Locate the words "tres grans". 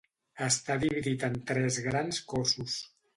1.51-2.23